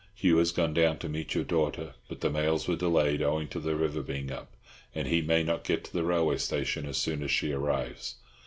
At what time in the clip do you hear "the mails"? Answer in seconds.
2.21-2.67